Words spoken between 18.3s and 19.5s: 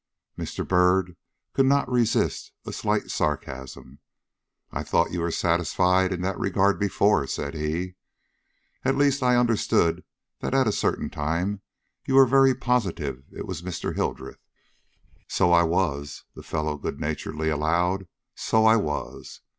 "so I was.